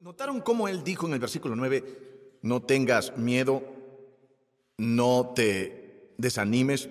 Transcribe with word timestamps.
¿Notaron 0.00 0.40
cómo 0.40 0.66
él 0.66 0.82
dijo 0.82 1.06
en 1.06 1.12
el 1.12 1.18
versículo 1.18 1.54
9, 1.54 2.38
no 2.40 2.62
tengas 2.62 3.18
miedo, 3.18 3.62
no 4.78 5.32
te 5.36 6.14
desanimes? 6.16 6.88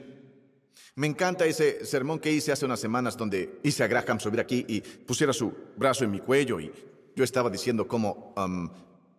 Me 0.93 1.07
encanta 1.07 1.47
ese 1.47 1.87
sermón 1.87 2.19
que 2.19 2.31
hice 2.31 2.51
hace 2.51 2.65
unas 2.65 2.79
semanas 2.79 3.17
donde 3.17 3.61
hice 3.63 3.83
a 3.83 3.87
Graham 3.87 4.19
subir 4.19 4.39
aquí 4.39 4.63
y 4.67 4.81
pusiera 4.81 5.33
su 5.33 5.51
brazo 5.75 6.03
en 6.03 6.11
mi 6.11 6.19
cuello 6.19 6.59
y 6.59 6.71
yo 7.15 7.23
estaba 7.23 7.49
diciendo 7.49 7.87
como 7.87 8.31
um, 8.37 8.69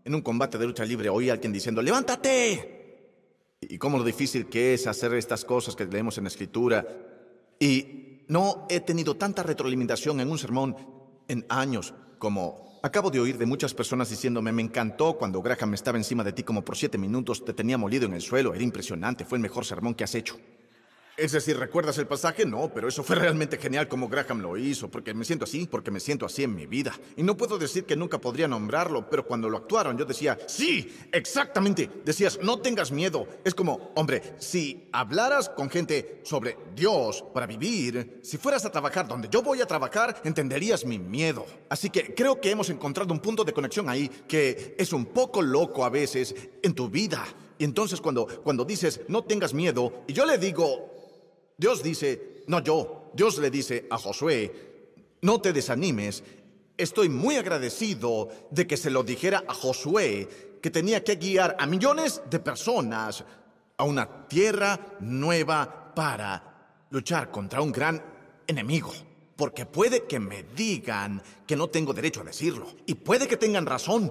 en 0.04 0.14
un 0.14 0.22
combate 0.22 0.56
de 0.56 0.66
lucha 0.66 0.84
libre 0.84 1.08
oí 1.08 1.28
a 1.28 1.32
alguien 1.32 1.52
diciendo, 1.52 1.82
levántate. 1.82 3.56
Y 3.60 3.76
cómo 3.76 3.98
lo 3.98 4.04
difícil 4.04 4.46
que 4.46 4.74
es 4.74 4.86
hacer 4.86 5.14
estas 5.14 5.44
cosas 5.44 5.74
que 5.74 5.86
leemos 5.86 6.16
en 6.16 6.24
la 6.24 6.28
escritura. 6.28 6.86
Y 7.58 8.22
no 8.28 8.68
he 8.70 8.78
tenido 8.78 9.16
tanta 9.16 9.42
retroalimentación 9.42 10.20
en 10.20 10.30
un 10.30 10.38
sermón 10.38 10.76
en 11.26 11.44
años 11.48 11.92
como 12.18 12.69
acabo 12.82 13.10
de 13.10 13.20
oír 13.20 13.38
de 13.38 13.46
muchas 13.46 13.74
personas 13.74 14.10
diciéndome, 14.10 14.52
me 14.52 14.62
encantó 14.62 15.14
cuando 15.18 15.42
Graham 15.42 15.74
estaba 15.74 15.98
encima 15.98 16.24
de 16.24 16.32
ti 16.32 16.42
como 16.42 16.64
por 16.64 16.76
siete 16.76 16.98
minutos, 16.98 17.44
te 17.44 17.52
tenía 17.52 17.78
molido 17.78 18.06
en 18.06 18.14
el 18.14 18.22
suelo, 18.22 18.54
era 18.54 18.62
impresionante, 18.62 19.24
fue 19.24 19.38
el 19.38 19.42
mejor 19.42 19.64
sermón 19.64 19.94
que 19.94 20.04
has 20.04 20.14
hecho. 20.14 20.38
Es 21.20 21.32
decir, 21.32 21.58
¿recuerdas 21.58 21.98
el 21.98 22.06
pasaje? 22.06 22.46
No, 22.46 22.72
pero 22.72 22.88
eso 22.88 23.02
fue 23.02 23.14
realmente 23.14 23.58
genial 23.58 23.88
como 23.88 24.08
Graham 24.08 24.40
lo 24.40 24.56
hizo, 24.56 24.90
porque 24.90 25.12
me 25.12 25.26
siento 25.26 25.44
así, 25.44 25.68
porque 25.70 25.90
me 25.90 26.00
siento 26.00 26.24
así 26.24 26.44
en 26.44 26.54
mi 26.54 26.64
vida. 26.64 26.98
Y 27.14 27.22
no 27.22 27.36
puedo 27.36 27.58
decir 27.58 27.84
que 27.84 27.94
nunca 27.94 28.18
podría 28.18 28.48
nombrarlo, 28.48 29.06
pero 29.10 29.26
cuando 29.26 29.50
lo 29.50 29.58
actuaron 29.58 29.98
yo 29.98 30.06
decía, 30.06 30.38
sí, 30.46 30.90
exactamente. 31.12 31.90
Decías, 32.06 32.38
no 32.42 32.60
tengas 32.60 32.90
miedo. 32.90 33.28
Es 33.44 33.54
como, 33.54 33.92
hombre, 33.96 34.22
si 34.38 34.88
hablaras 34.92 35.50
con 35.50 35.68
gente 35.68 36.22
sobre 36.24 36.56
Dios 36.74 37.22
para 37.34 37.46
vivir, 37.46 38.20
si 38.22 38.38
fueras 38.38 38.64
a 38.64 38.72
trabajar 38.72 39.06
donde 39.06 39.28
yo 39.30 39.42
voy 39.42 39.60
a 39.60 39.66
trabajar, 39.66 40.22
entenderías 40.24 40.86
mi 40.86 40.98
miedo. 40.98 41.44
Así 41.68 41.90
que 41.90 42.14
creo 42.14 42.40
que 42.40 42.50
hemos 42.50 42.70
encontrado 42.70 43.12
un 43.12 43.20
punto 43.20 43.44
de 43.44 43.52
conexión 43.52 43.90
ahí 43.90 44.08
que 44.26 44.74
es 44.78 44.90
un 44.94 45.04
poco 45.04 45.42
loco 45.42 45.84
a 45.84 45.90
veces 45.90 46.34
en 46.62 46.72
tu 46.72 46.88
vida. 46.88 47.26
Y 47.58 47.64
entonces 47.64 48.00
cuando, 48.00 48.26
cuando 48.42 48.64
dices, 48.64 49.02
no 49.08 49.22
tengas 49.22 49.52
miedo, 49.52 50.02
y 50.06 50.14
yo 50.14 50.24
le 50.24 50.38
digo, 50.38 50.99
Dios 51.60 51.82
dice, 51.82 52.42
no 52.46 52.60
yo, 52.60 53.10
Dios 53.12 53.36
le 53.36 53.50
dice 53.50 53.86
a 53.90 53.98
Josué, 53.98 54.50
no 55.20 55.42
te 55.42 55.52
desanimes. 55.52 56.24
Estoy 56.74 57.10
muy 57.10 57.36
agradecido 57.36 58.30
de 58.50 58.66
que 58.66 58.78
se 58.78 58.88
lo 58.88 59.02
dijera 59.02 59.44
a 59.46 59.52
Josué 59.52 60.56
que 60.62 60.70
tenía 60.70 61.04
que 61.04 61.16
guiar 61.16 61.56
a 61.58 61.66
millones 61.66 62.22
de 62.30 62.38
personas 62.38 63.22
a 63.76 63.84
una 63.84 64.26
tierra 64.26 64.96
nueva 65.00 65.92
para 65.94 66.86
luchar 66.88 67.30
contra 67.30 67.60
un 67.60 67.72
gran 67.72 68.02
enemigo. 68.46 68.94
Porque 69.36 69.66
puede 69.66 70.04
que 70.04 70.18
me 70.18 70.44
digan 70.56 71.22
que 71.46 71.56
no 71.56 71.68
tengo 71.68 71.92
derecho 71.92 72.22
a 72.22 72.24
decirlo. 72.24 72.68
Y 72.86 72.94
puede 72.94 73.28
que 73.28 73.36
tengan 73.36 73.66
razón. 73.66 74.10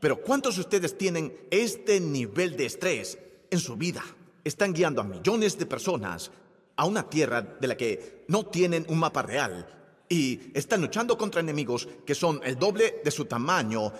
Pero 0.00 0.20
¿cuántos 0.20 0.56
de 0.56 0.62
ustedes 0.62 0.98
tienen 0.98 1.46
este 1.52 2.00
nivel 2.00 2.56
de 2.56 2.66
estrés 2.66 3.16
en 3.52 3.60
su 3.60 3.76
vida? 3.76 4.02
Están 4.42 4.72
guiando 4.72 5.00
a 5.00 5.04
millones 5.04 5.56
de 5.56 5.66
personas 5.66 6.32
a 6.78 6.86
una 6.86 7.10
tierra 7.10 7.42
de 7.42 7.66
la 7.66 7.76
que 7.76 8.24
no 8.28 8.46
tienen 8.46 8.86
un 8.88 8.98
mapa 8.98 9.22
real 9.22 9.66
y 10.08 10.40
están 10.54 10.80
luchando 10.80 11.18
contra 11.18 11.40
enemigos 11.40 11.88
que 12.06 12.14
son 12.14 12.40
el 12.44 12.56
doble 12.56 13.00
de 13.04 13.10
su 13.10 13.24
tamaño 13.24 13.92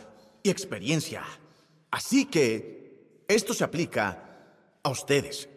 y 0.43 0.49
experiencia. 0.49 1.25
Así 1.91 2.27
que 2.27 3.25
esto 3.27 3.53
se 3.53 3.65
aplica 3.65 4.79
a 4.83 4.89
ustedes. 4.89 5.49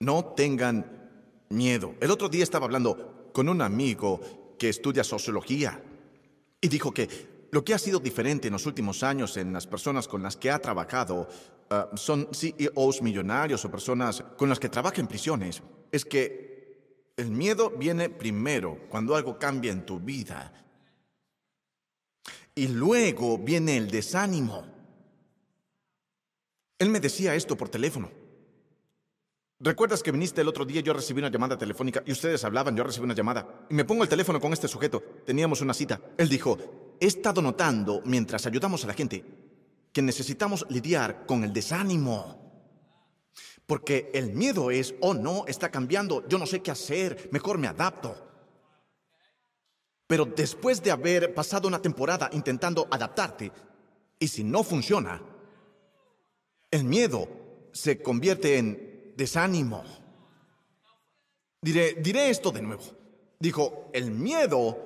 No 0.00 0.26
tengan 0.36 1.46
miedo. 1.48 1.94
El 1.98 2.10
otro 2.10 2.28
día 2.28 2.44
estaba 2.44 2.66
hablando 2.66 3.30
con 3.32 3.48
un 3.48 3.62
amigo 3.62 4.20
que 4.58 4.68
estudia 4.68 5.02
sociología 5.02 5.82
y 6.60 6.68
dijo 6.68 6.92
que 6.92 7.48
lo 7.50 7.64
que 7.64 7.72
ha 7.72 7.78
sido 7.78 8.00
diferente 8.00 8.48
en 8.48 8.52
los 8.52 8.66
últimos 8.66 9.02
años 9.02 9.38
en 9.38 9.52
las 9.52 9.66
personas 9.66 10.06
con 10.06 10.22
las 10.22 10.36
que 10.36 10.50
ha 10.50 10.58
trabajado 10.58 11.26
ah, 11.70 11.88
son 11.94 12.28
CEOs 12.32 13.00
millonarios 13.00 13.64
o 13.64 13.70
personas 13.70 14.22
con 14.36 14.50
las 14.50 14.60
que 14.60 14.68
trabaja 14.68 15.00
en 15.00 15.06
prisiones 15.06 15.62
es 15.94 16.04
que 16.04 17.12
el 17.16 17.30
miedo 17.30 17.70
viene 17.70 18.10
primero 18.10 18.80
cuando 18.88 19.14
algo 19.14 19.38
cambia 19.38 19.70
en 19.70 19.86
tu 19.86 20.00
vida. 20.00 20.52
Y 22.52 22.66
luego 22.66 23.38
viene 23.38 23.76
el 23.76 23.88
desánimo. 23.88 24.66
Él 26.80 26.88
me 26.88 26.98
decía 26.98 27.36
esto 27.36 27.56
por 27.56 27.68
teléfono. 27.68 28.10
¿Recuerdas 29.60 30.02
que 30.02 30.10
viniste 30.10 30.40
el 30.40 30.48
otro 30.48 30.64
día? 30.64 30.80
Yo 30.80 30.92
recibí 30.92 31.20
una 31.20 31.30
llamada 31.30 31.56
telefónica 31.56 32.02
y 32.04 32.10
ustedes 32.10 32.42
hablaban, 32.44 32.76
yo 32.76 32.82
recibí 32.82 33.04
una 33.04 33.14
llamada. 33.14 33.66
Y 33.70 33.74
me 33.74 33.84
pongo 33.84 34.02
el 34.02 34.08
teléfono 34.08 34.40
con 34.40 34.52
este 34.52 34.66
sujeto. 34.66 35.00
Teníamos 35.24 35.60
una 35.60 35.74
cita. 35.74 36.00
Él 36.18 36.28
dijo, 36.28 36.58
he 36.98 37.06
estado 37.06 37.40
notando, 37.40 38.02
mientras 38.04 38.44
ayudamos 38.46 38.82
a 38.82 38.88
la 38.88 38.94
gente, 38.94 39.24
que 39.92 40.02
necesitamos 40.02 40.66
lidiar 40.68 41.24
con 41.24 41.44
el 41.44 41.52
desánimo. 41.52 42.43
Porque 43.66 44.10
el 44.12 44.32
miedo 44.32 44.70
es, 44.70 44.94
oh 45.00 45.14
no, 45.14 45.46
está 45.46 45.70
cambiando, 45.70 46.26
yo 46.28 46.38
no 46.38 46.46
sé 46.46 46.60
qué 46.60 46.70
hacer, 46.70 47.28
mejor 47.32 47.58
me 47.58 47.66
adapto. 47.66 48.14
Pero 50.06 50.26
después 50.26 50.82
de 50.82 50.90
haber 50.90 51.34
pasado 51.34 51.66
una 51.66 51.80
temporada 51.80 52.28
intentando 52.32 52.86
adaptarte, 52.90 53.50
y 54.18 54.28
si 54.28 54.44
no 54.44 54.62
funciona, 54.62 55.22
el 56.70 56.84
miedo 56.84 57.28
se 57.72 58.02
convierte 58.02 58.58
en 58.58 59.14
desánimo. 59.16 59.82
Diré, 61.62 61.94
diré 61.94 62.28
esto 62.28 62.50
de 62.50 62.62
nuevo. 62.62 62.82
Dijo, 63.38 63.90
el 63.92 64.10
miedo 64.10 64.78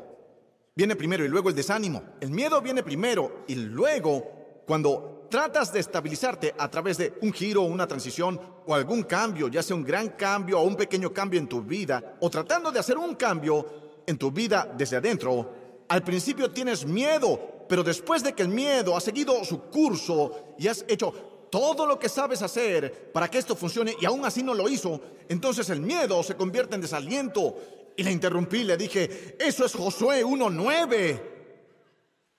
viene 0.74 0.94
primero 0.96 1.24
y 1.24 1.28
luego 1.28 1.48
el 1.48 1.54
desánimo. 1.54 2.02
El 2.20 2.30
miedo 2.30 2.62
viene 2.62 2.82
primero 2.82 3.44
y 3.48 3.56
luego, 3.56 4.62
cuando 4.66 5.17
tratas 5.28 5.72
de 5.72 5.80
estabilizarte 5.80 6.54
a 6.56 6.70
través 6.70 6.98
de 6.98 7.14
un 7.22 7.32
giro, 7.32 7.62
una 7.62 7.86
transición 7.86 8.40
o 8.66 8.74
algún 8.74 9.02
cambio, 9.02 9.48
ya 9.48 9.62
sea 9.62 9.76
un 9.76 9.84
gran 9.84 10.10
cambio 10.10 10.60
o 10.60 10.62
un 10.62 10.76
pequeño 10.76 11.12
cambio 11.12 11.38
en 11.38 11.48
tu 11.48 11.62
vida, 11.62 12.16
o 12.20 12.30
tratando 12.30 12.70
de 12.70 12.78
hacer 12.78 12.98
un 12.98 13.14
cambio 13.14 13.66
en 14.06 14.16
tu 14.16 14.30
vida 14.30 14.72
desde 14.76 14.96
adentro, 14.96 15.52
al 15.88 16.02
principio 16.02 16.50
tienes 16.50 16.84
miedo, 16.84 17.66
pero 17.68 17.82
después 17.82 18.22
de 18.22 18.32
que 18.32 18.42
el 18.42 18.48
miedo 18.48 18.96
ha 18.96 19.00
seguido 19.00 19.44
su 19.44 19.62
curso 19.62 20.54
y 20.58 20.68
has 20.68 20.84
hecho 20.88 21.12
todo 21.50 21.86
lo 21.86 21.98
que 21.98 22.08
sabes 22.08 22.42
hacer 22.42 23.10
para 23.12 23.30
que 23.30 23.38
esto 23.38 23.56
funcione 23.56 23.96
y 24.00 24.04
aún 24.04 24.24
así 24.24 24.42
no 24.42 24.54
lo 24.54 24.68
hizo, 24.68 25.00
entonces 25.28 25.70
el 25.70 25.80
miedo 25.80 26.22
se 26.22 26.36
convierte 26.36 26.74
en 26.74 26.80
desaliento. 26.80 27.56
Y 27.96 28.04
le 28.04 28.12
interrumpí, 28.12 28.62
le 28.62 28.76
dije, 28.76 29.36
eso 29.40 29.64
es 29.64 29.74
Josué 29.74 30.24
1.9. 30.24 31.20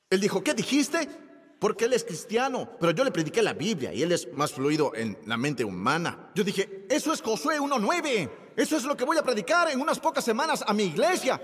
Él 0.09 0.21
dijo, 0.21 0.41
¿qué 0.41 0.53
dijiste? 0.53 1.09
Porque 1.59 1.85
él 1.85 1.93
es 1.93 2.05
cristiano, 2.05 2.69
pero 2.79 2.93
yo 2.93 3.03
le 3.03 3.11
prediqué 3.11 3.43
la 3.43 3.53
Biblia 3.53 3.93
y 3.93 4.01
él 4.01 4.13
es 4.13 4.31
más 4.33 4.53
fluido 4.53 4.93
en 4.95 5.17
la 5.25 5.35
mente 5.35 5.65
humana. 5.65 6.31
Yo 6.33 6.43
dije, 6.43 6.85
eso 6.89 7.11
es 7.11 7.21
Josué 7.21 7.59
1.9, 7.59 8.31
eso 8.55 8.77
es 8.77 8.85
lo 8.85 8.95
que 8.95 9.03
voy 9.03 9.17
a 9.17 9.23
predicar 9.23 9.69
en 9.69 9.81
unas 9.81 9.99
pocas 9.99 10.23
semanas 10.23 10.63
a 10.65 10.73
mi 10.73 10.83
iglesia. 10.83 11.41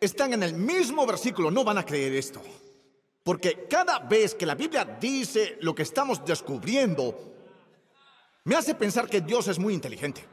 Están 0.00 0.32
en 0.32 0.42
el 0.42 0.54
mismo 0.54 1.06
versículo, 1.06 1.50
no 1.50 1.62
van 1.62 1.76
a 1.76 1.84
creer 1.84 2.14
esto. 2.14 2.40
Porque 3.22 3.66
cada 3.68 3.98
vez 3.98 4.34
que 4.34 4.46
la 4.46 4.54
Biblia 4.54 4.84
dice 4.98 5.58
lo 5.60 5.74
que 5.74 5.82
estamos 5.82 6.24
descubriendo, 6.24 7.34
me 8.44 8.56
hace 8.56 8.74
pensar 8.74 9.08
que 9.08 9.20
Dios 9.20 9.46
es 9.48 9.58
muy 9.58 9.74
inteligente. 9.74 10.24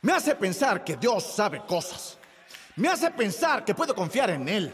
Me 0.00 0.12
hace 0.12 0.34
pensar 0.34 0.82
que 0.82 0.96
Dios 0.96 1.24
sabe 1.24 1.62
cosas. 1.66 2.18
Me 2.76 2.88
hace 2.88 3.10
pensar 3.10 3.64
que 3.64 3.74
puedo 3.74 3.94
confiar 3.94 4.30
en 4.30 4.48
Él. 4.48 4.72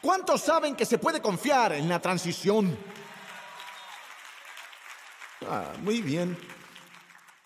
¿Cuántos 0.00 0.42
saben 0.42 0.76
que 0.76 0.86
se 0.86 0.98
puede 0.98 1.20
confiar 1.20 1.72
en 1.72 1.88
la 1.88 2.00
transición? 2.00 2.76
Ah, 5.48 5.72
muy 5.82 6.00
bien. 6.00 6.36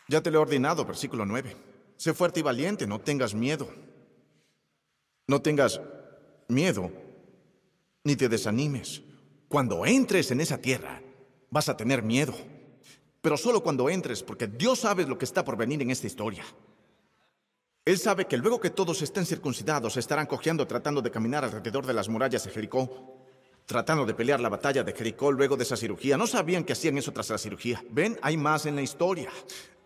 Ya 0.09 0.21
te 0.21 0.31
lo 0.31 0.39
he 0.39 0.43
ordenado, 0.43 0.85
versículo 0.85 1.25
9. 1.25 1.57
Sé 1.97 2.13
fuerte 2.15 2.41
y 2.41 2.43
valiente, 2.43 2.87
no 2.87 3.01
tengas 3.01 3.35
miedo. 3.35 3.69
No 5.27 5.41
tengas 5.41 5.81
miedo, 6.49 6.91
ni 8.05 8.17
te 8.17 8.29
desanimes. 8.29 9.03
Cuando 9.49 9.87
entres 9.87 10.31
en 10.31 10.41
esa 10.41 10.59
tierra, 10.59 11.01
vas 11.51 11.69
a 11.69 11.77
tener 11.77 12.03
miedo. 12.03 12.35
Pero 13.21 13.37
solo 13.37 13.63
cuando 13.63 13.89
entres, 13.89 14.23
porque 14.23 14.49
Dios 14.49 14.81
sabe 14.81 15.07
lo 15.07 15.17
que 15.17 15.25
está 15.25 15.45
por 15.45 15.57
venir 15.57 15.81
en 15.81 15.91
esta 15.91 16.07
historia. 16.09 16.45
Él 17.85 17.99
sabe 17.99 18.27
que 18.27 18.37
luego 18.37 18.61
que 18.61 18.71
todos 18.71 19.03
estén 19.03 19.27
circuncidados, 19.27 19.97
estarán 19.97 20.27
cojeando 20.27 20.67
tratando 20.69 21.03
de 21.03 21.11
caminar 21.11 21.45
alrededor 21.45 21.85
de 21.85 21.93
las 21.93 22.09
murallas 22.09 22.45
de 22.45 22.51
Jericó, 22.53 23.17
tratando 23.67 24.07
de 24.07 24.15
pelear 24.15 24.39
la 24.39 24.49
batalla 24.49 24.85
de 24.85 24.93
Jericó 24.93 25.33
luego 25.33 25.57
de 25.57 25.65
esa 25.65 25.77
cirugía. 25.77 26.17
No 26.17 26.29
sabían 26.29 26.63
que 26.63 26.75
hacían 26.75 26.97
eso 26.99 27.13
tras 27.13 27.31
la 27.31 27.39
cirugía. 27.39 27.83
Ven, 27.91 28.17
hay 28.23 28.37
más 28.37 28.67
en 28.67 28.77
la 28.77 28.83
historia. 28.83 29.31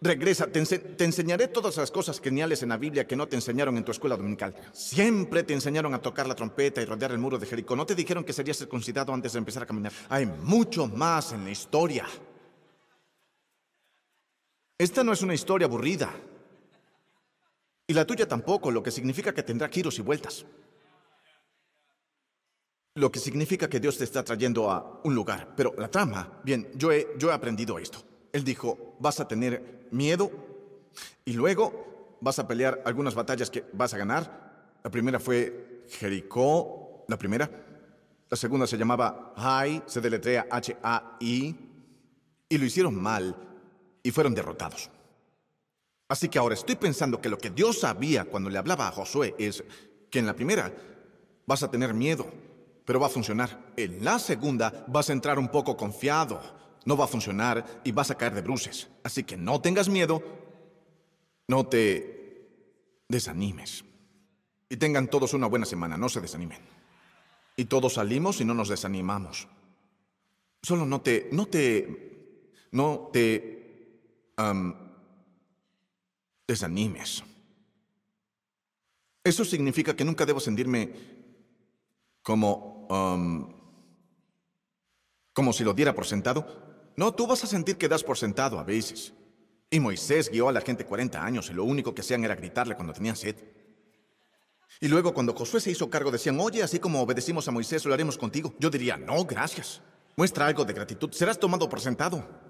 Regresa, 0.02 0.46
te, 0.46 0.58
enseñaré 1.04 1.48
todas 1.48 1.78
las 1.78 1.90
cosas 1.90 2.20
geniales 2.20 2.62
en 2.62 2.69
la 2.69 2.76
Biblia 2.76 3.06
que 3.06 3.16
no 3.16 3.28
te 3.28 3.37
enseñaron 3.37 3.78
en 3.78 3.84
tu 3.84 3.93
escuela 3.93 4.14
dominical. 4.14 4.54
Siempre 4.72 5.42
te 5.42 5.54
enseñaron 5.54 5.94
a 5.94 6.02
tocar 6.02 6.26
la 6.26 6.34
trompeta 6.34 6.82
y 6.82 6.84
rodear 6.84 7.12
el 7.12 7.19
muro 7.19 7.38
de 7.38 7.46
Jericó. 7.46 7.76
No 7.76 7.87
te 7.87 7.94
dijeron 7.94 8.25
que 8.25 8.34
serías 8.34 8.58
circuncidado 8.58 9.14
antes 9.14 9.32
de 9.32 9.38
empezar 9.38 9.62
a 9.62 9.66
caminar. 9.66 9.92
Hay 10.10 10.26
mucho 10.26 10.87
más 10.87 11.32
en 11.32 11.44
la 11.44 11.50
historia. 11.50 12.04
Esta 14.76 15.02
no 15.02 15.14
es 15.14 15.22
una 15.22 15.32
historia 15.32 15.66
aburrida. 15.66 16.12
Y 17.87 17.94
la 17.94 18.05
tuya 18.05 18.27
tampoco, 18.27 18.71
lo 18.71 18.83
que 18.83 18.91
significa 18.91 19.33
que 19.33 19.43
tendrá 19.43 19.69
giros 19.69 19.99
y 19.99 20.03
vueltas. 20.03 20.44
lo 22.97 23.12
que 23.12 23.19
significa 23.19 23.69
que 23.69 23.79
Dios 23.79 23.99
te 23.99 24.05
está 24.05 24.25
trayendo 24.25 24.71
a 24.71 25.00
un 25.05 25.15
lugar. 25.15 25.53
Pero 25.55 25.75
la 25.77 25.88
trama, 25.88 26.41
bien, 26.43 26.69
yo 26.75 26.91
he, 26.91 27.06
yo 27.19 27.31
he 27.31 27.33
aprendido 27.35 27.79
esto. 27.79 27.99
Él 28.33 28.43
dijo, 28.43 28.97
vas 28.99 29.21
a 29.21 29.29
tener 29.29 29.87
miedo 29.91 30.31
y 31.25 31.35
luego 31.35 32.17
vas 32.23 32.38
a 32.38 32.49
pelear 32.49 32.83
algunas 32.87 33.15
batallas 33.15 33.50
que 33.50 33.65
vas 33.75 33.93
a 33.93 33.99
ganar. 33.99 34.79
La 34.83 34.91
primera 34.91 35.21
fue 35.21 35.85
Jericó, 35.91 37.05
la 37.09 37.19
primera. 37.19 37.50
La 38.31 38.37
segunda 38.37 38.67
se 38.67 38.79
llamaba 38.79 39.35
Hai, 39.37 39.83
se 39.87 40.00
deletrea 40.00 40.47
H-A-I, 40.50 41.56
y 42.49 42.59
lo 42.59 42.65
hicieron 42.65 42.94
mal 43.00 43.37
y 44.03 44.11
fueron 44.11 44.35
derrotados. 44.35 44.91
Así 46.08 46.29
que 46.29 46.38
ahora 46.38 46.55
estoy 46.55 46.76
pensando 46.76 47.20
que 47.20 47.29
lo 47.29 47.38
que 47.38 47.50
Dios 47.50 47.81
sabía 47.81 48.25
cuando 48.25 48.49
le 48.49 48.58
hablaba 48.58 48.87
a 48.87 48.93
Josué 48.93 49.35
es 49.38 49.64
que 50.11 50.20
en 50.20 50.26
la 50.26 50.37
primera 50.37 50.73
vas 51.47 51.62
a 51.62 51.70
tener 51.70 51.94
miedo, 51.94 52.26
pero 52.85 53.00
va 53.00 53.06
a 53.06 53.11
funcionar. 53.11 53.73
En 53.76 54.05
la 54.05 54.19
segunda 54.19 54.85
vas 54.87 55.11
a 55.11 55.12
entrar 55.12 55.38
un 55.38 55.49
poco 55.49 55.76
confiado, 55.76 56.41
no 56.85 56.97
va 56.97 57.05
a 57.05 57.08
funcionar 57.08 57.82
y 57.82 57.91
vas 57.91 58.11
a 58.11 58.17
caer 58.17 58.35
de 58.35 58.43
bruces. 58.43 58.88
Así 59.03 59.25
que 59.25 59.37
no 59.37 59.61
tengas 59.61 59.88
miedo, 59.88 60.23
no 61.49 61.67
te 61.67 63.02
desanimes. 63.09 63.85
Y 64.69 64.76
tengan 64.76 65.09
todos 65.09 65.35
una 65.35 65.47
buena 65.49 65.67
semana, 65.67 65.97
no 65.97 66.09
se 66.09 66.20
desanimen. 66.20 66.61
Y 67.56 67.64
todos 67.64 67.94
salimos 67.94 68.41
y 68.41 68.44
no 68.44 68.55
nos 68.55 68.69
desanimamos. 68.69 69.49
Solo 70.62 70.87
no 70.87 71.00
te, 71.00 71.29
no 71.32 71.47
te, 71.47 72.69
no 72.73 73.11
te 73.12 74.32
desanimes. 76.46 77.25
Eso 79.25 79.44
significa 79.44 79.96
que 79.96 80.04
nunca 80.04 80.25
debo 80.25 80.38
sentirme 80.38 80.93
como, 82.22 82.87
como 85.32 85.52
si 85.52 85.64
lo 85.64 85.75
diera 85.75 85.94
por 85.94 86.06
sentado. 86.06 86.93
No, 86.96 87.12
tú 87.12 87.26
vas 87.26 87.43
a 87.43 87.46
sentir 87.46 87.76
que 87.76 87.88
das 87.88 88.04
por 88.04 88.16
sentado 88.16 88.58
a 88.58 88.62
veces. 88.62 89.12
Y 89.69 89.81
Moisés 89.81 90.31
guió 90.31 90.48
a 90.48 90.52
la 90.52 90.60
gente 90.60 90.87
40 90.87 91.25
años 91.25 91.50
y 91.50 91.54
lo 91.54 91.64
único 91.64 91.94
que 91.94 92.02
hacían 92.02 92.25
era 92.25 92.37
gritarle 92.37 92.76
cuando 92.76 92.92
tenían 92.92 93.16
sed. 93.16 93.37
Y 94.81 94.88
luego 94.88 95.12
cuando 95.12 95.34
Josué 95.34 95.60
se 95.60 95.70
hizo 95.70 95.90
cargo 95.90 96.10
decían, 96.10 96.38
oye, 96.38 96.62
así 96.62 96.78
como 96.78 97.02
obedecimos 97.02 97.49
a 97.49 97.50
Moisés, 97.50 97.84
lo 97.84 97.94
haremos 97.94 98.16
contigo. 98.16 98.54
Yo 98.60 98.70
diría, 98.70 98.96
no, 98.96 99.25
gracias. 99.25 99.81
Muestra 100.16 100.46
algo 100.46 100.64
de 100.64 100.72
gratitud, 100.72 101.10
serás 101.12 101.38
tomado 101.38 101.69
por 101.69 101.81
sentado. 101.81 102.45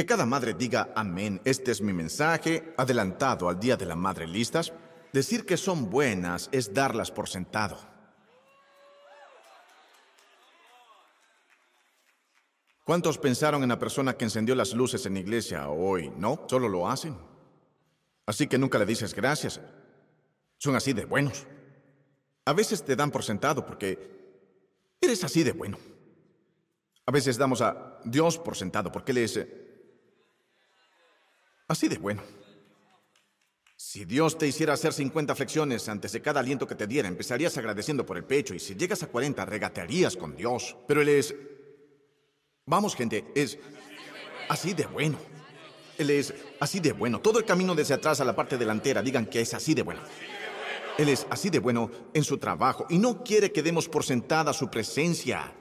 Que 0.00 0.06
cada 0.06 0.24
madre 0.24 0.54
diga 0.54 0.94
amén. 0.96 1.42
Este 1.44 1.72
es 1.72 1.82
mi 1.82 1.92
mensaje, 1.92 2.72
adelantado 2.78 3.50
al 3.50 3.60
Día 3.60 3.76
de 3.76 3.84
la 3.84 3.94
Madre. 3.94 4.26
¿Listas? 4.26 4.72
Decir 5.12 5.44
que 5.44 5.58
son 5.58 5.90
buenas 5.90 6.48
es 6.52 6.72
darlas 6.72 7.10
por 7.10 7.28
sentado. 7.28 7.76
¿Cuántos 12.82 13.18
pensaron 13.18 13.62
en 13.62 13.68
la 13.68 13.78
persona 13.78 14.14
que 14.14 14.24
encendió 14.24 14.54
las 14.54 14.72
luces 14.72 15.04
en 15.04 15.12
la 15.12 15.20
iglesia 15.20 15.68
hoy? 15.68 16.10
No, 16.16 16.46
solo 16.48 16.66
lo 16.66 16.88
hacen. 16.88 17.18
Así 18.24 18.46
que 18.46 18.56
nunca 18.56 18.78
le 18.78 18.86
dices 18.86 19.14
gracias. 19.14 19.60
Son 20.56 20.74
así 20.76 20.94
de 20.94 21.04
buenos. 21.04 21.46
A 22.46 22.54
veces 22.54 22.82
te 22.82 22.96
dan 22.96 23.10
por 23.10 23.22
sentado 23.22 23.66
porque 23.66 24.96
eres 24.98 25.22
así 25.24 25.42
de 25.42 25.52
bueno. 25.52 25.76
A 27.04 27.12
veces 27.12 27.36
damos 27.36 27.60
a 27.60 28.00
Dios 28.02 28.38
por 28.38 28.56
sentado 28.56 28.90
porque 28.90 29.12
Él 29.12 29.18
es 29.18 29.38
así 31.70 31.88
de 31.88 31.98
bueno. 31.98 32.22
Si 33.76 34.04
Dios 34.04 34.36
te 34.36 34.46
hiciera 34.46 34.74
hacer 34.74 34.92
50 34.92 35.34
flexiones 35.34 35.88
antes 35.88 36.12
de 36.12 36.20
cada 36.20 36.40
aliento 36.40 36.66
que 36.66 36.74
te 36.74 36.86
diera, 36.86 37.08
empezarías 37.08 37.56
agradeciendo 37.56 38.04
por 38.04 38.16
el 38.16 38.24
pecho 38.24 38.54
y 38.54 38.58
si 38.58 38.74
llegas 38.74 39.02
a 39.02 39.06
40 39.06 39.44
regatearías 39.46 40.16
con 40.16 40.36
Dios. 40.36 40.76
Pero 40.86 41.00
Él 41.00 41.08
es... 41.08 41.34
Vamos 42.66 42.94
gente, 42.94 43.24
es 43.34 43.58
así 44.48 44.74
de 44.74 44.86
bueno. 44.86 45.18
Él 45.96 46.10
es 46.10 46.34
así 46.60 46.78
de 46.80 46.92
bueno. 46.92 47.20
Todo 47.20 47.38
el 47.38 47.44
camino 47.44 47.74
desde 47.74 47.94
atrás 47.94 48.20
a 48.20 48.24
la 48.24 48.36
parte 48.36 48.58
delantera, 48.58 49.02
digan 49.02 49.26
que 49.26 49.40
es 49.40 49.54
así 49.54 49.72
de 49.72 49.82
bueno. 49.82 50.00
Él 50.98 51.08
es 51.08 51.26
así 51.30 51.50
de 51.50 51.60
bueno 51.60 51.90
en 52.12 52.24
su 52.24 52.36
trabajo 52.38 52.86
y 52.90 52.98
no 52.98 53.24
quiere 53.24 53.52
que 53.52 53.62
demos 53.62 53.88
por 53.88 54.04
sentada 54.04 54.52
su 54.52 54.68
presencia. 54.68 55.54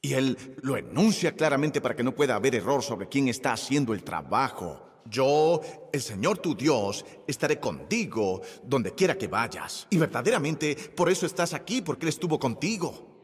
Y 0.00 0.14
Él 0.14 0.38
lo 0.62 0.76
enuncia 0.76 1.34
claramente 1.34 1.80
para 1.80 1.94
que 1.94 2.04
no 2.04 2.14
pueda 2.14 2.36
haber 2.36 2.54
error 2.54 2.82
sobre 2.82 3.08
quién 3.08 3.28
está 3.28 3.52
haciendo 3.52 3.92
el 3.92 4.02
trabajo. 4.02 4.93
Yo, 5.06 5.60
el 5.92 6.00
Señor 6.00 6.38
tu 6.38 6.54
Dios, 6.54 7.04
estaré 7.26 7.60
contigo 7.60 8.40
donde 8.62 8.94
quiera 8.94 9.18
que 9.18 9.28
vayas. 9.28 9.86
Y 9.90 9.98
verdaderamente 9.98 10.74
por 10.74 11.10
eso 11.10 11.26
estás 11.26 11.52
aquí, 11.54 11.82
porque 11.82 12.06
Él 12.06 12.10
estuvo 12.10 12.38
contigo. 12.38 13.22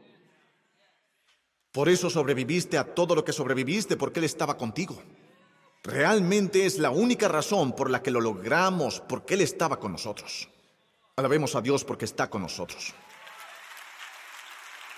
Por 1.71 1.89
eso 1.89 2.09
sobreviviste 2.09 2.77
a 2.77 2.93
todo 2.93 3.15
lo 3.15 3.23
que 3.23 3.33
sobreviviste, 3.33 3.97
porque 3.97 4.19
Él 4.19 4.25
estaba 4.25 4.57
contigo. 4.57 5.01
Realmente 5.83 6.65
es 6.65 6.77
la 6.77 6.91
única 6.91 7.27
razón 7.27 7.73
por 7.75 7.89
la 7.89 8.03
que 8.03 8.11
lo 8.11 8.21
logramos, 8.21 9.01
porque 9.01 9.33
Él 9.33 9.41
estaba 9.41 9.79
con 9.79 9.93
nosotros. 9.93 10.49
Alabemos 11.15 11.55
a 11.55 11.61
Dios 11.61 11.83
porque 11.83 12.05
está 12.05 12.29
con 12.29 12.41
nosotros. 12.41 12.93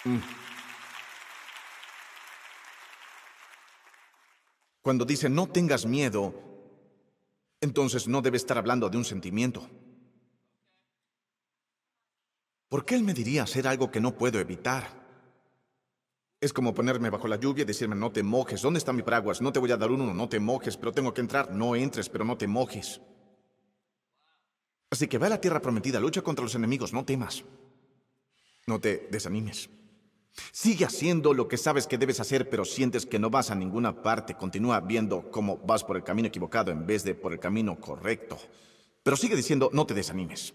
Mm. 0.03 0.18
Cuando 4.81 5.06
dice 5.06 5.29
no 5.29 5.47
tengas 5.47 5.86
miedo, 5.86 6.52
entonces 7.63 8.10
no 8.10 8.21
debe 8.21 8.36
estar 8.36 8.57
hablando 8.57 8.89
de 8.89 8.98
un 8.98 9.06
sentimiento. 9.06 9.69
¿Por 12.68 12.83
qué 12.83 12.95
él 12.95 13.04
me 13.04 13.13
diría 13.13 13.44
hacer 13.44 13.68
algo 13.68 13.89
que 13.89 14.01
no 14.01 14.18
puedo 14.18 14.38
evitar? 14.39 15.01
Es 16.42 16.51
como 16.51 16.74
ponerme 16.74 17.10
bajo 17.10 17.30
la 17.30 17.38
lluvia 17.38 17.62
y 17.62 17.65
decirme 17.65 17.95
no 17.95 18.12
te 18.12 18.21
mojes. 18.21 18.62
¿Dónde 18.62 18.80
está 18.80 18.92
mi 18.92 19.01
paraguas? 19.01 19.42
No 19.42 19.54
te 19.54 19.60
voy 19.60 19.71
a 19.71 19.77
dar 19.77 19.92
uno, 19.92 20.13
no 20.13 20.27
te 20.27 20.42
mojes, 20.42 20.75
pero 20.75 20.92
tengo 20.92 21.13
que 21.13 21.21
entrar. 21.21 21.51
No 21.51 21.74
entres, 21.74 22.10
pero 22.10 22.25
no 22.25 22.36
te 22.36 22.48
mojes. 22.48 23.00
Así 24.92 25.07
que 25.07 25.18
ve 25.18 25.27
a 25.27 25.30
la 25.30 25.42
tierra 25.42 25.62
prometida, 25.62 26.01
lucha 26.01 26.21
contra 26.21 26.44
los 26.44 26.56
enemigos, 26.56 26.92
no 26.92 27.06
temas. 27.06 27.45
No 28.68 28.81
te 28.81 29.07
desanimes. 29.10 29.69
Sigue 30.51 30.85
haciendo 30.85 31.33
lo 31.33 31.47
que 31.47 31.57
sabes 31.57 31.85
que 31.85 31.97
debes 31.97 32.19
hacer, 32.19 32.50
pero 32.50 32.65
sientes 32.65 33.06
que 33.06 33.19
no 33.19 33.30
vas 33.30 33.51
a 33.51 33.56
ninguna 33.56 34.01
parte. 34.01 34.35
Continúa 34.35 34.80
viendo 34.80 35.30
cómo 35.30 35.57
vas 35.57 35.83
por 35.83 35.95
el 35.95 36.03
camino 36.03 36.27
equivocado 36.27 36.71
en 36.71 36.85
vez 36.88 37.03
de 37.03 37.13
por 37.13 37.33
el 37.33 37.39
camino 37.39 37.80
correcto. 37.80 38.39
Pero 39.03 39.15
sigue 39.15 39.35
diciendo, 39.35 39.69
no 39.74 39.85
te 39.85 39.94
desanimes. 39.94 40.53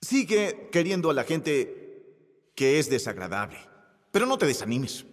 Sigue 0.00 0.68
queriendo 0.72 1.10
a 1.10 1.14
la 1.14 1.24
gente 1.24 2.52
que 2.54 2.78
es 2.78 2.90
desagradable, 2.90 3.58
pero 4.10 4.26
no 4.26 4.36
te 4.38 4.46
desanimes. 4.46 5.04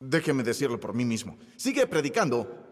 Déjeme 0.00 0.42
decirlo 0.42 0.78
por 0.78 0.94
mí 0.94 1.04
mismo. 1.04 1.38
Sigue 1.56 1.86
predicando 1.86 2.66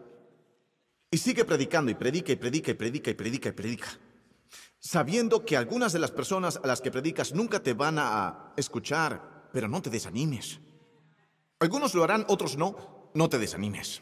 y 1.11 1.17
sigue 1.17 1.45
predicando 1.45 1.91
y 1.91 1.95
predica 1.95 2.31
y 2.31 2.35
predica 2.35 2.71
y 2.71 2.73
predica 2.73 3.11
y 3.11 3.13
predica 3.13 3.49
y 3.49 3.53
predica. 3.53 3.99
Sabiendo 4.79 5.43
que 5.43 5.57
algunas 5.57 5.93
de 5.93 5.99
las 5.99 6.11
personas 6.11 6.59
a 6.63 6.67
las 6.67 6.81
que 6.81 6.91
predicas 6.91 7.33
nunca 7.33 7.61
te 7.61 7.73
van 7.73 7.97
a 7.99 8.53
escuchar, 8.55 9.49
pero 9.51 9.67
no 9.67 9.81
te 9.81 9.89
desanimes. 9.89 10.59
Algunos 11.59 11.95
lo 11.95 12.03
harán, 12.03 12.25
otros 12.27 12.57
no. 12.57 13.09
No 13.13 13.29
te 13.29 13.39
desanimes. 13.39 14.01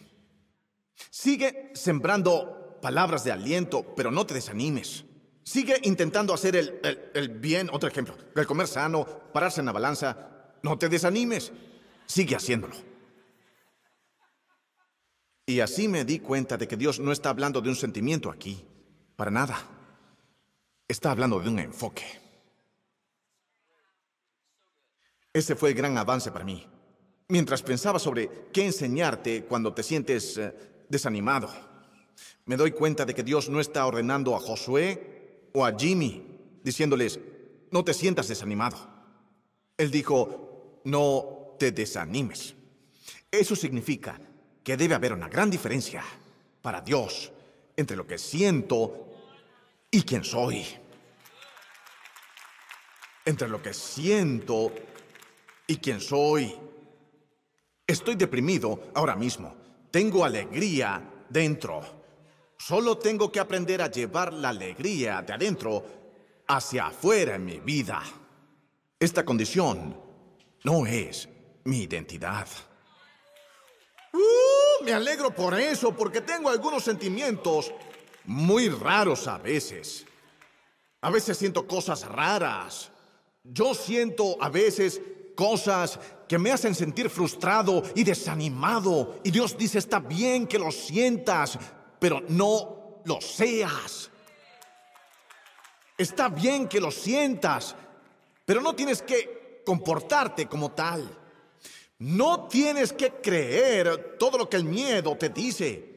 Sigue 1.10 1.72
sembrando 1.74 2.78
palabras 2.82 3.24
de 3.24 3.32
aliento, 3.32 3.94
pero 3.96 4.12
no 4.12 4.26
te 4.26 4.34
desanimes. 4.34 5.06
Sigue 5.44 5.80
intentando 5.84 6.34
hacer 6.34 6.56
el, 6.56 6.80
el, 7.14 7.30
bien, 7.30 7.70
otro 7.72 7.88
ejemplo, 7.88 8.18
el 8.36 8.48
comer 8.48 8.68
sano, 8.68 9.06
pararse 9.32 9.60
en 9.60 9.68
la 9.68 9.72
balanza. 9.72 10.58
No 10.64 10.78
te 10.78 10.90
desanimes. 10.90 11.52
Sigue 12.06 12.36
haciéndolo. 12.36 12.76
Y 15.46 15.60
así 15.60 15.88
me 15.88 16.04
di 16.04 16.20
cuenta 16.20 16.58
de 16.58 16.68
que 16.68 16.76
Dios 16.76 17.00
no 17.00 17.12
está 17.12 17.30
hablando 17.30 17.62
de 17.62 17.70
un 17.70 17.76
sentimiento 17.76 18.32
aquí, 18.32 18.66
para 19.16 19.30
nada. 19.30 19.75
Está 20.88 21.12
hablando 21.12 21.40
de 21.40 21.50
un 21.50 21.60
enfoque. 21.60 22.04
Ese 25.34 25.56
fue 25.56 25.70
el 25.70 25.76
gran 25.76 25.98
avance 25.98 26.32
para 26.32 26.46
mí. 26.46 26.66
Mientras 27.28 27.64
pensaba 27.64 27.98
sobre 27.98 28.30
qué 28.54 28.66
enseñarte 28.66 29.46
cuando 29.46 29.74
te 29.74 29.84
sientes 29.84 30.38
eh, 30.38 30.54
desanimado, 30.88 31.50
me 32.46 32.56
doy 32.56 32.72
cuenta 32.72 33.04
de 33.04 33.16
que 33.16 33.24
Dios 33.24 33.50
no 33.50 33.60
está 33.60 33.86
ordenando 33.86 34.36
a 34.36 34.40
Josué 34.40 35.50
o 35.54 35.66
a 35.66 35.76
Jimmy, 35.76 36.24
diciéndoles, 36.64 37.20
no 37.72 37.84
te 37.84 37.94
sientas 37.94 38.28
desanimado. 38.28 38.78
Él 39.78 39.90
dijo, 39.90 40.82
no 40.86 41.56
te 41.60 41.72
desanimes. 41.72 42.54
Eso 43.32 43.56
significa 43.56 44.20
que 44.64 44.78
debe 44.78 44.96
haber 44.96 45.14
una 45.14 45.28
gran 45.28 45.50
diferencia 45.50 46.04
para 46.62 46.82
Dios 46.82 47.32
entre 47.76 47.98
lo 47.98 48.08
que 48.08 48.18
siento 48.18 49.05
y 49.96 50.02
quién 50.02 50.26
soy. 50.26 50.66
Entre 53.24 53.48
lo 53.48 53.62
que 53.62 53.74
siento 53.74 54.74
y 55.66 55.78
quién 55.78 56.02
soy. 56.02 56.54
Estoy 57.88 58.16
deprimido 58.16 58.92
ahora 58.94 59.16
mismo. 59.16 59.56
Tengo 59.92 60.26
alegría 60.26 61.02
dentro. 61.30 61.82
Solo 62.58 62.98
tengo 62.98 63.32
que 63.32 63.40
aprender 63.40 63.82
a 63.82 63.90
llevar 63.90 64.34
la 64.34 64.50
alegría 64.50 65.22
de 65.22 65.32
adentro 65.32 65.86
hacia 66.46 66.88
afuera 66.88 67.36
en 67.36 67.46
mi 67.46 67.60
vida. 67.60 68.04
Esta 69.00 69.24
condición 69.24 69.98
no 70.66 70.86
es 70.86 71.30
mi 71.64 71.84
identidad. 71.84 72.48
Uh, 74.12 74.84
me 74.84 74.92
alegro 74.92 75.34
por 75.34 75.58
eso, 75.58 75.96
porque 75.96 76.20
tengo 76.20 76.50
algunos 76.50 76.84
sentimientos 76.84 77.72
muy 78.26 78.70
raros 78.70 79.28
a 79.28 79.38
veces. 79.38 80.06
A 81.02 81.10
veces 81.10 81.38
siento 81.38 81.68
cosas 81.68 82.08
raras. 82.08 82.92
Yo 83.44 83.74
siento 83.74 84.38
a 84.42 84.50
veces 84.50 85.02
cosas 85.36 86.00
que 86.28 86.40
me 86.40 86.52
hacen 86.52 86.74
sentir 86.74 87.10
frustrado 87.10 87.84
y 87.94 88.04
desanimado. 88.04 89.20
Y 89.24 89.32
Dios 89.32 89.58
dice, 89.58 89.78
está 89.78 90.00
bien 90.00 90.48
que 90.48 90.58
lo 90.58 90.72
sientas, 90.72 91.60
pero 92.00 92.24
no 92.28 93.02
lo 93.06 93.22
seas. 93.22 94.10
Está 95.98 96.28
bien 96.30 96.68
que 96.68 96.82
lo 96.82 96.92
sientas, 96.92 97.76
pero 98.46 98.62
no 98.62 98.76
tienes 98.76 99.02
que 99.02 99.62
comportarte 99.66 100.48
como 100.48 100.72
tal. 100.72 101.08
No 102.00 102.48
tienes 102.48 102.92
que 102.92 103.12
creer 103.12 104.18
todo 104.20 104.38
lo 104.38 104.50
que 104.50 104.58
el 104.58 104.66
miedo 104.66 105.16
te 105.16 105.30
dice. 105.30 105.95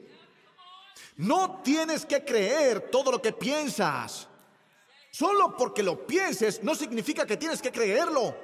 No 1.18 1.60
tienes 1.64 2.06
que 2.06 2.25
creer 2.25 2.90
todo 2.90 3.10
lo 3.10 3.20
que 3.20 3.32
piensas. 3.32 4.28
Solo 5.10 5.56
porque 5.56 5.82
lo 5.82 6.06
pienses 6.06 6.62
no 6.62 6.76
significa 6.76 7.26
que 7.26 7.37
tienes 7.37 7.60
que 7.60 7.72
creerlo. 7.72 8.37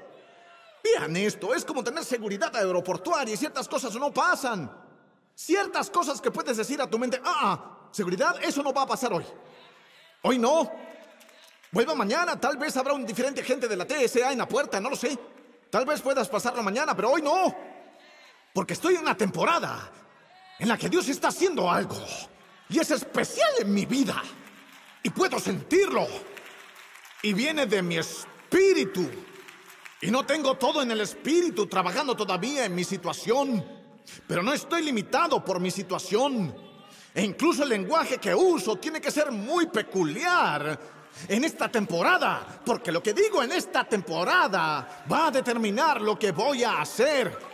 Vean 0.82 1.16
esto, 1.16 1.54
es 1.54 1.64
como 1.64 1.84
tener 1.84 2.04
seguridad 2.04 2.54
aeroportuaria 2.54 3.32
y 3.32 3.36
ciertas 3.36 3.68
cosas 3.68 3.94
no 3.94 4.12
pasan. 4.12 4.70
Ciertas 5.36 5.88
cosas 5.88 6.20
que 6.20 6.32
puedes 6.32 6.56
decir 6.56 6.82
a 6.82 6.90
tu 6.90 6.98
mente, 6.98 7.20
ah, 7.24 7.40
ah 7.42 7.88
seguridad, 7.92 8.42
eso 8.42 8.60
no 8.62 8.72
va 8.72 8.82
a 8.82 8.86
pasar 8.86 9.12
hoy. 9.12 9.24
Hoy 10.22 10.38
no. 10.38 10.70
Vuelva 11.70 11.94
mañana, 11.94 12.38
tal 12.40 12.56
vez 12.56 12.76
habrá 12.76 12.92
un 12.92 13.06
diferente 13.06 13.40
agente 13.40 13.68
de 13.68 13.76
la 13.76 13.86
TSA 13.86 14.32
en 14.32 14.38
la 14.38 14.48
puerta, 14.48 14.80
no 14.80 14.90
lo 14.90 14.96
sé. 14.96 15.16
Tal 15.70 15.86
vez 15.86 16.00
puedas 16.00 16.28
pasarlo 16.28 16.62
mañana, 16.62 16.94
pero 16.96 17.12
hoy 17.12 17.22
no. 17.22 17.54
Porque 18.52 18.72
estoy 18.72 18.96
en 18.96 19.02
una 19.02 19.16
temporada 19.16 19.92
en 20.58 20.68
la 20.68 20.76
que 20.76 20.88
Dios 20.88 21.08
está 21.08 21.28
haciendo 21.28 21.70
algo. 21.70 21.96
Y 22.68 22.78
es 22.78 22.90
especial 22.90 23.50
en 23.60 23.72
mi 23.72 23.86
vida. 23.86 24.22
Y 25.02 25.10
puedo 25.10 25.38
sentirlo. 25.38 26.06
Y 27.22 27.32
viene 27.32 27.66
de 27.66 27.82
mi 27.82 27.96
espíritu. 27.96 29.08
Y 30.00 30.10
no 30.10 30.24
tengo 30.26 30.56
todo 30.56 30.82
en 30.82 30.90
el 30.90 31.00
espíritu 31.00 31.66
trabajando 31.66 32.14
todavía 32.16 32.64
en 32.64 32.74
mi 32.74 32.84
situación. 32.84 33.64
Pero 34.26 34.42
no 34.42 34.52
estoy 34.52 34.82
limitado 34.82 35.44
por 35.44 35.60
mi 35.60 35.70
situación. 35.70 36.54
E 37.14 37.22
incluso 37.22 37.62
el 37.62 37.68
lenguaje 37.68 38.18
que 38.18 38.34
uso 38.34 38.76
tiene 38.76 39.00
que 39.00 39.10
ser 39.10 39.30
muy 39.30 39.66
peculiar 39.66 40.78
en 41.28 41.44
esta 41.44 41.70
temporada, 41.70 42.60
porque 42.64 42.90
lo 42.90 43.02
que 43.02 43.14
digo 43.14 43.42
en 43.42 43.52
esta 43.52 43.84
temporada 43.84 45.04
va 45.10 45.28
a 45.28 45.30
determinar 45.30 46.00
lo 46.00 46.18
que 46.18 46.32
voy 46.32 46.64
a 46.64 46.80
hacer. 46.80 47.53